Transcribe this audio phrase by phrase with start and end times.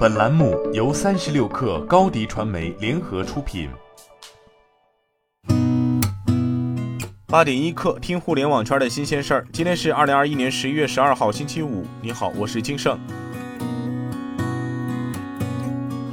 [0.00, 3.68] 本栏目由三十六氪高低传媒联合出品。
[7.26, 9.46] 八点一刻，听互联网圈的新鲜事儿。
[9.52, 11.84] 今天是二零二一年十一月十二号，星期五。
[12.00, 12.98] 你好，我是金盛。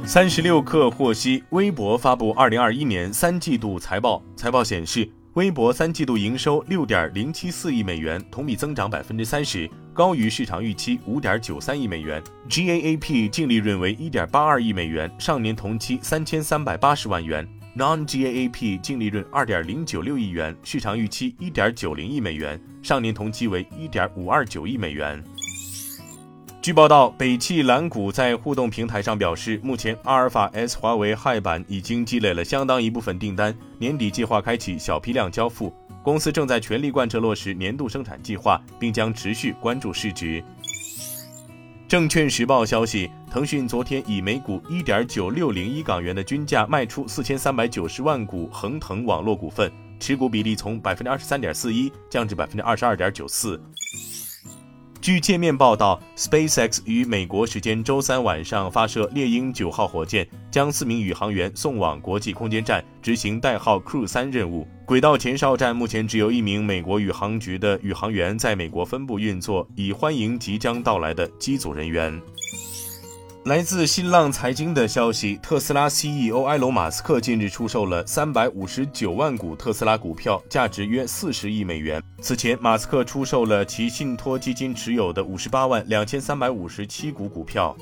[0.04, 5.08] 三十六氪获悉，微博发布二零二一年三季度财报，财报显示。
[5.34, 12.22] 微博三季度营收六点零七四亿美元，同比增长百分之三十，高于市场预期五点九三亿美元。
[12.48, 17.44] GAAP 净利润为一点八二亿美元，上年同期三千三百八十万元。
[17.76, 25.20] Non-GAAP 净利润二点零九六亿元，市场预期一点九零亿美元，上年同期为一点五二九亿美元。
[26.62, 35.74] 据报道，北汽蓝谷在互动平台上表示，目前阿尔法 S 华为 Hi 版已经积累了相当一部分订单，年底计划开启小批量交付。
[36.08, 40.42] 公司正在全力贯彻落实年度生产计划，并将持续关注市值。
[41.86, 49.70] 证券时报消息，腾讯昨天以每股一点九六零一港元的均价卖出四千三百九十万股恒腾网络股份，
[50.00, 53.60] 持股比例从百分之二十三点四一降至百分之二十二点九四。
[55.00, 64.66] 据界面报道，SpaceX 于美国时间周三晚上发射猎鹰九号火箭，将四名宇航员送往国际空间站执行代号 Crew 三任务。
[64.84, 72.20] 轨道前哨站目前只有一名美国宇航局的宇航员在美国分部运作，以欢迎即将到来的机组人员。
[73.44, 82.02] 来自新浪财经的消息，特斯拉 CEO 埃隆·马斯克近日出售了三百五十九万股特斯拉股票，价值约四十亿美元。
[82.20, 87.76] 此前，马斯克出售了其信托基金持有的五十八万两千三百五十七股股票。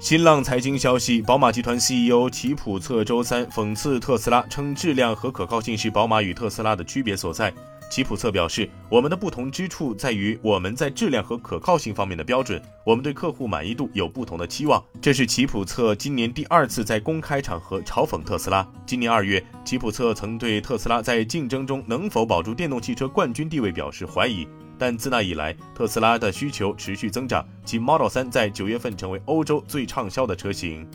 [0.00, 7.52] 新浪财经消息，宝马集团 CEO 齐普策周三讽刺特斯拉，称质量和可靠性是宝马与特斯拉的区别所在。
[7.90, 14.80] 吉普策表示，我们的不同之处在于我们在质量和可靠性方面的标准，我们对客户满意度有不同的期望。
[15.02, 18.64] 这是吉普策今年第二次在公开场合嘲讽特斯拉。
[18.86, 24.46] 今年二月，吉普策曾对特斯拉在竞争中能否保住电动汽车冠军地位表示怀疑，
[24.78, 30.86] 但自那以来，特斯拉的需求持续增长，其 Model 3在九月份成为欧洲最畅销的车型。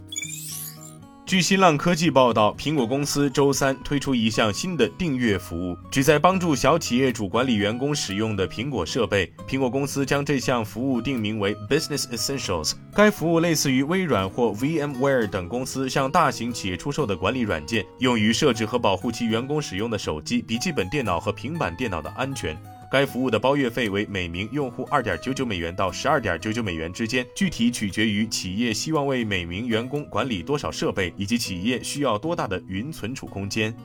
[1.26, 9.34] 据新浪科技报道，苹果公司周三推出一项新的订阅服务，旨在帮助小企业主管理员工使用的苹果设备。
[9.48, 12.74] 苹果公司将这项服务定名为 Business Essentials。
[12.94, 22.56] 该服务类似于微软或 VMware 等公司向大型企业出售的管理软件，用于设置和保护其员工使用的手机、笔记本电脑和平板电脑的安全。
[22.94, 33.76] 该服务的包月费为每名用户二点九九美元到十二点九九美元之间，具体取决于企业希望为每名员工管理多少设备，以及企业需要多大的云存储空间。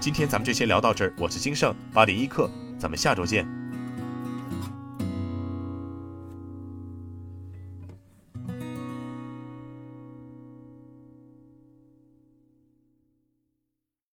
[0.00, 3.57] 今天咱们就先聊到这儿，我是金盛八点一刻，咱们下周见。